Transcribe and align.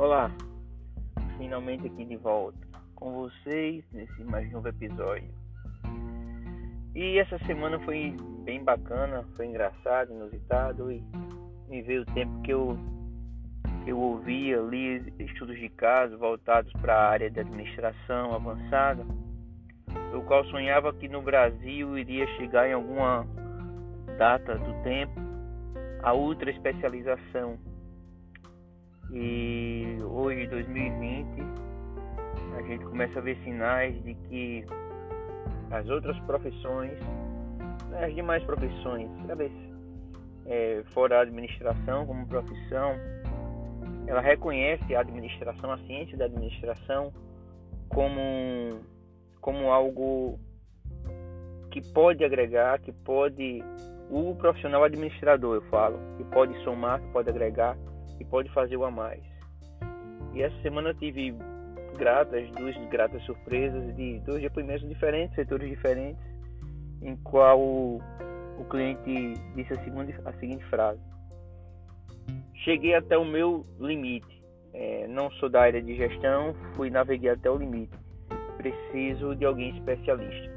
Olá, 0.00 0.30
finalmente 1.36 1.86
aqui 1.86 2.06
de 2.06 2.16
volta 2.16 2.56
com 2.94 3.12
vocês 3.12 3.84
nesse 3.92 4.24
mais 4.24 4.50
novo 4.50 4.66
episódio. 4.66 5.28
E 6.94 7.18
essa 7.18 7.38
semana 7.40 7.78
foi 7.80 8.16
bem 8.42 8.64
bacana, 8.64 9.26
foi 9.36 9.48
engraçado, 9.48 10.10
inusitado 10.10 10.90
e 10.90 11.04
me 11.68 11.82
veio 11.82 12.00
o 12.00 12.14
tempo 12.14 12.40
que 12.40 12.50
eu 12.50 12.78
eu 13.86 13.98
ouvia, 13.98 14.56
li 14.62 15.04
estudos 15.18 15.58
de 15.58 15.68
caso 15.68 16.16
voltados 16.16 16.72
para 16.80 16.94
a 16.94 17.10
área 17.10 17.30
de 17.30 17.40
administração 17.40 18.34
avançada, 18.34 19.04
o 20.14 20.22
qual 20.22 20.46
sonhava 20.46 20.94
que 20.94 21.08
no 21.08 21.20
Brasil 21.20 21.98
iria 21.98 22.26
chegar 22.38 22.66
em 22.66 22.72
alguma 22.72 23.26
data 24.16 24.56
do 24.56 24.82
tempo 24.82 25.20
a 26.02 26.14
ultra 26.14 26.50
especialização 26.50 27.58
e 29.12 29.98
hoje, 30.04 30.46
2020, 30.46 31.26
a 32.56 32.62
gente 32.62 32.84
começa 32.84 33.18
a 33.18 33.22
ver 33.22 33.36
sinais 33.42 34.00
de 34.04 34.14
que 34.14 34.64
as 35.70 35.88
outras 35.88 36.18
profissões, 36.20 36.98
né, 37.88 38.04
as 38.04 38.14
demais 38.14 38.42
profissões, 38.44 39.08
sabe, 39.26 39.50
é, 40.46 40.82
fora 40.92 41.18
a 41.18 41.22
administração 41.22 42.06
como 42.06 42.26
profissão, 42.26 42.94
ela 44.06 44.20
reconhece 44.20 44.94
a 44.94 45.00
administração, 45.00 45.72
a 45.72 45.78
ciência 45.78 46.16
da 46.16 46.24
administração, 46.26 47.12
como, 47.88 48.80
como 49.40 49.70
algo 49.70 50.38
que 51.70 51.80
pode 51.92 52.24
agregar, 52.24 52.78
que 52.80 52.92
pode. 52.92 53.62
O 54.10 54.34
profissional 54.34 54.82
administrador, 54.82 55.54
eu 55.54 55.62
falo, 55.70 55.96
que 56.16 56.24
pode 56.24 56.52
somar, 56.64 57.00
que 57.00 57.06
pode 57.12 57.30
agregar 57.30 57.76
e 58.20 58.24
pode 58.24 58.48
fazer 58.50 58.76
o 58.76 58.84
a 58.84 58.90
mais. 58.90 59.22
E 60.34 60.42
essa 60.42 60.56
semana 60.62 60.90
eu 60.90 60.94
tive 60.94 61.34
gratas, 61.98 62.48
duas 62.52 62.76
gratas 62.88 63.22
surpresas 63.24 63.96
de 63.96 64.20
dois 64.20 64.40
depoimentos 64.42 64.88
diferentes, 64.88 65.34
setores 65.34 65.68
diferentes, 65.68 66.22
em 67.02 67.16
qual 67.16 67.58
o, 67.60 68.00
cliente 68.68 69.34
disse 69.54 69.72
a, 69.72 69.82
segunda, 69.82 70.12
a 70.24 70.32
seguinte 70.34 70.64
frase: 70.66 71.00
Cheguei 72.64 72.94
até 72.94 73.16
o 73.16 73.24
meu 73.24 73.66
limite. 73.80 74.40
É, 74.72 75.08
não 75.08 75.30
sou 75.32 75.48
da 75.48 75.62
área 75.62 75.82
de 75.82 75.96
gestão, 75.96 76.54
fui 76.76 76.90
naveguei 76.90 77.30
até 77.30 77.50
o 77.50 77.56
limite. 77.56 77.92
Preciso 78.56 79.34
de 79.34 79.44
alguém 79.44 79.76
especialista. 79.76 80.50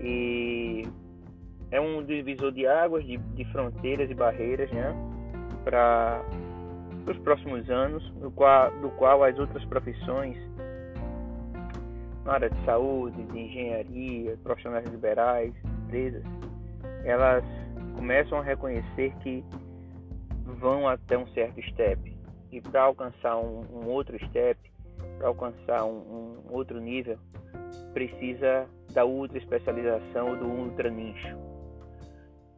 E 0.00 0.82
é 1.70 1.80
um 1.80 2.04
divisor 2.04 2.52
de 2.52 2.66
águas, 2.66 3.04
de, 3.04 3.16
de 3.16 3.44
fronteiras 3.46 4.08
e 4.10 4.14
barreiras, 4.14 4.70
né? 4.70 4.94
Para 5.64 6.22
os 7.06 7.18
próximos 7.18 7.68
anos, 7.70 8.08
do 8.20 8.30
qual, 8.30 8.70
do 8.80 8.90
qual 8.90 9.24
as 9.24 9.38
outras 9.38 9.64
profissões 9.64 10.36
na 12.24 12.34
área 12.34 12.50
de 12.50 12.64
saúde, 12.64 13.22
de 13.24 13.38
engenharia, 13.38 14.36
profissionais 14.42 14.86
liberais, 14.86 15.52
empresas, 15.84 16.24
elas 17.04 17.44
começam 17.96 18.38
a 18.38 18.42
reconhecer 18.42 19.14
que 19.22 19.44
vão 20.58 20.88
até 20.88 21.18
um 21.18 21.26
certo 21.28 21.62
step 21.70 22.16
e 22.50 22.60
para 22.60 22.82
alcançar 22.82 23.36
um, 23.36 23.64
um, 23.72 23.88
outro 23.88 24.16
step, 24.26 24.58
para 25.18 25.28
alcançar 25.28 25.84
um, 25.84 25.98
um, 26.48 26.52
outro 26.52 26.80
nível, 26.80 27.18
precisa 27.92 28.66
da 28.92 29.04
ultra 29.04 29.36
especialização, 29.38 30.36
do 30.38 30.46
ultra 30.46 30.88
nicho. 30.88 31.36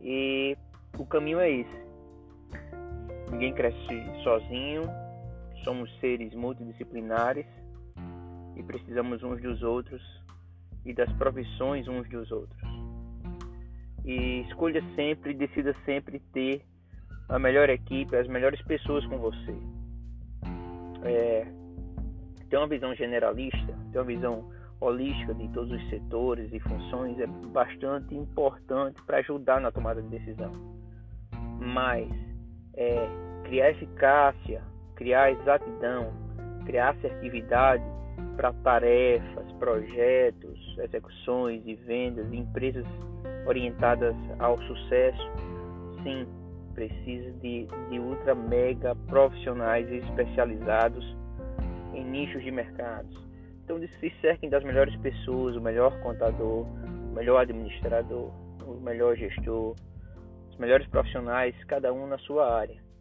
E 0.00 0.56
o 0.98 1.06
caminho 1.06 1.38
é 1.38 1.50
esse 1.50 1.91
Ninguém 3.32 3.54
cresce 3.54 4.22
sozinho, 4.22 4.84
somos 5.64 5.90
seres 6.00 6.34
multidisciplinares 6.34 7.46
e 8.54 8.62
precisamos 8.62 9.22
uns 9.22 9.40
dos 9.40 9.62
outros 9.62 10.02
e 10.84 10.92
das 10.92 11.10
profissões 11.14 11.88
uns 11.88 12.08
dos 12.08 12.30
outros. 12.30 12.62
E 14.04 14.42
escolha 14.42 14.82
sempre, 14.94 15.32
decida 15.32 15.74
sempre 15.84 16.20
ter 16.32 16.62
a 17.28 17.38
melhor 17.38 17.70
equipe, 17.70 18.14
as 18.16 18.28
melhores 18.28 18.60
pessoas 18.62 19.06
com 19.06 19.16
você. 19.18 19.54
É, 21.04 21.46
ter 22.50 22.56
uma 22.58 22.66
visão 22.66 22.94
generalista, 22.94 23.78
ter 23.92 23.98
uma 23.98 24.04
visão 24.04 24.50
holística 24.78 25.32
de 25.34 25.48
todos 25.48 25.72
os 25.72 25.88
setores 25.88 26.52
e 26.52 26.60
funções 26.60 27.18
é 27.18 27.26
bastante 27.26 28.14
importante 28.14 29.00
para 29.06 29.18
ajudar 29.18 29.60
na 29.60 29.70
tomada 29.70 30.02
de 30.02 30.08
decisão. 30.08 30.52
Mas 31.60 32.10
é, 32.74 33.08
criar 33.52 33.68
eficácia, 33.68 34.62
criar 34.94 35.30
exatidão, 35.30 36.10
criar 36.64 36.92
assertividade 36.92 37.84
para 38.34 38.50
tarefas, 38.50 39.52
projetos, 39.58 40.58
execuções 40.78 41.62
e 41.66 41.74
vendas, 41.74 42.32
empresas 42.32 42.86
orientadas 43.46 44.16
ao 44.38 44.58
sucesso, 44.62 45.30
sim, 46.02 46.26
precisa 46.72 47.30
de, 47.42 47.66
de 47.90 47.98
ultra 47.98 48.34
mega 48.34 48.96
profissionais 49.10 49.86
especializados 49.92 51.04
em 51.92 52.06
nichos 52.06 52.42
de 52.42 52.50
mercados. 52.50 53.14
Então 53.64 53.78
se 53.78 54.10
cerquem 54.22 54.48
das 54.48 54.64
melhores 54.64 54.96
pessoas, 54.96 55.56
o 55.56 55.60
melhor 55.60 56.00
contador, 56.00 56.64
o 56.64 57.14
melhor 57.14 57.42
administrador, 57.42 58.30
o 58.66 58.80
melhor 58.80 59.14
gestor, 59.14 59.76
os 60.48 60.56
melhores 60.56 60.86
profissionais, 60.86 61.54
cada 61.64 61.92
um 61.92 62.06
na 62.06 62.16
sua 62.16 62.50
área. 62.50 62.91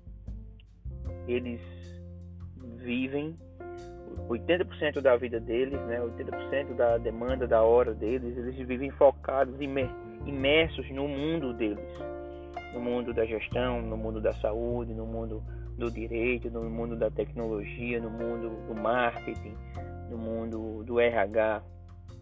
Eles 1.28 1.62
vivem 2.78 3.38
80% 4.28 5.02
da 5.02 5.16
vida 5.16 5.40
deles, 5.40 5.80
né, 5.82 6.00
80% 6.00 6.74
da 6.76 6.98
demanda 6.98 7.48
da 7.48 7.62
hora 7.62 7.94
deles, 7.94 8.38
eles 8.38 8.56
vivem 8.68 8.90
focados, 8.92 9.56
imersos 10.26 10.90
no 10.92 11.08
mundo 11.08 11.54
deles, 11.54 11.90
no 12.74 12.82
mundo 12.82 13.14
da 13.14 13.26
gestão, 13.26 13.82
no 13.82 13.98
mundo 13.98 14.22
da 14.22 14.34
saúde, 14.34 14.94
no 14.94 15.06
mundo 15.06 15.44
do 15.78 15.90
direito, 15.92 16.50
no 16.50 16.70
mundo 16.70 16.96
da 16.96 17.10
tecnologia, 17.10 18.00
no 18.00 18.10
mundo 18.10 18.50
do 18.68 18.76
marketing, 18.76 19.56
no 20.10 20.18
mundo 20.18 20.84
do 20.84 21.00
RH. 21.00 21.64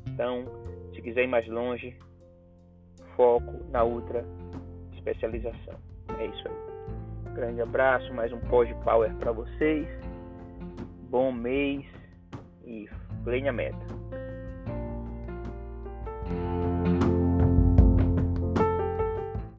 Então, 0.08 0.46
se 0.94 1.02
quiser 1.02 1.24
ir 1.24 1.28
mais 1.28 1.48
longe, 1.48 1.96
foco 3.16 3.66
na 3.72 3.84
ultra 3.84 4.24
especialização. 4.94 5.76
É 6.18 6.26
isso 6.26 6.48
aí. 6.48 6.79
Grande 7.34 7.62
abraço, 7.62 8.14
mais 8.14 8.34
um 8.34 8.40
Pod 8.40 8.74
Power 8.84 9.14
para 9.16 9.32
vocês. 9.32 9.88
Bom 11.10 11.32
mês 11.32 11.86
e 12.66 12.90
lenha 13.26 13.54
meta. 13.54 13.78